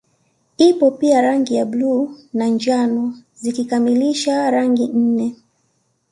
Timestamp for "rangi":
1.21-1.55, 4.51-4.87